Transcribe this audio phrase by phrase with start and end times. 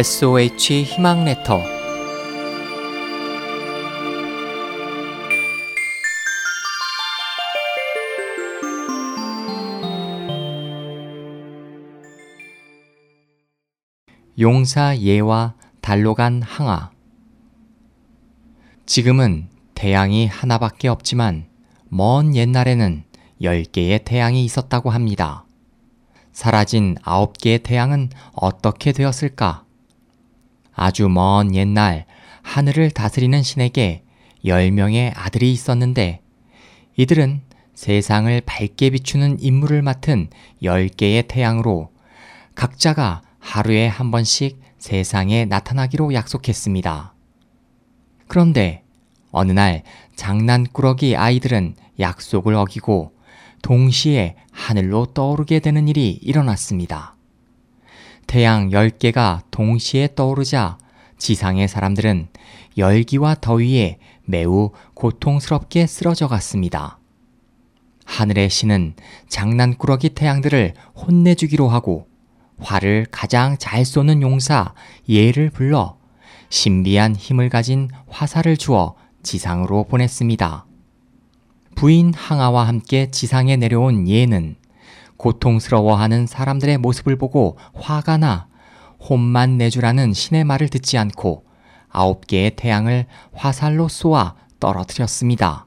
[0.00, 1.60] SOH 희망 레터
[14.38, 15.52] 용사 예와
[15.82, 16.92] 달로 간 항아
[18.86, 21.44] 지금은 태양이 하나밖에 없지만
[21.90, 23.04] 먼 옛날에는
[23.42, 25.44] 열 개의 태양이 있었다고 합니다.
[26.32, 29.66] 사라진 아홉 개의 태양은 어떻게 되었을까?
[30.74, 32.06] 아주 먼 옛날
[32.42, 34.02] 하늘을 다스리는 신에게
[34.44, 36.20] 열 명의 아들이 있었는데
[36.96, 37.42] 이들은
[37.74, 40.28] 세상을 밝게 비추는 임무를 맡은
[40.62, 41.90] 열 개의 태양으로
[42.54, 47.14] 각자가 하루에 한 번씩 세상에 나타나기로 약속했습니다.
[48.28, 48.84] 그런데
[49.30, 49.82] 어느 날
[50.16, 53.12] 장난꾸러기 아이들은 약속을 어기고
[53.62, 57.14] 동시에 하늘로 떠오르게 되는 일이 일어났습니다.
[58.30, 60.78] 태양 10개가 동시에 떠오르자
[61.18, 62.28] 지상의 사람들은
[62.78, 67.00] 열기와 더위에 매우 고통스럽게 쓰러져 갔습니다.
[68.04, 68.94] 하늘의 신은
[69.28, 72.06] 장난꾸러기 태양들을 혼내주기로 하고
[72.60, 74.74] 활을 가장 잘 쏘는 용사
[75.08, 75.98] 예를 불러
[76.50, 80.66] 신비한 힘을 가진 화살을 주어 지상으로 보냈습니다.
[81.74, 84.54] 부인 항아와 함께 지상에 내려온 예는
[85.20, 88.48] 고통스러워하는 사람들의 모습을 보고 화가 나
[88.98, 91.44] 혼만 내주라는 신의 말을 듣지 않고
[91.90, 95.66] 아홉 개의 태양을 화살로 쏘아 떨어뜨렸습니다.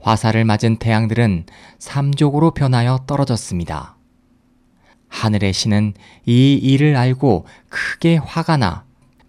[0.00, 1.44] 화살을 맞은 태양들은
[1.78, 3.96] 삼족으로 변하여 떨어졌습니다.
[5.08, 5.92] 하늘의 신은
[6.24, 8.84] 이 일을 알고 크게 화가 나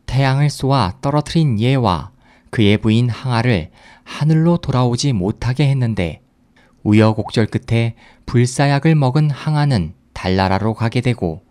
[0.06, 2.12] 태양을 쏘아 떨어뜨린 예와
[2.50, 3.72] 그의 부인 항아를
[4.04, 6.20] 하늘로 돌아오지 못하게 했는데
[6.84, 11.44] 우여곡절 끝에 불사약을 먹은 항아는 달나라로 가게 되고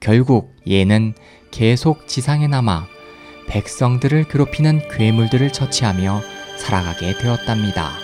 [0.00, 1.14] 결국 예는
[1.50, 2.86] 계속 지상에 남아
[3.48, 6.20] 백성들을 괴롭히는 괴물들을 처치하며
[6.58, 8.03] 살아가게 되었답니다.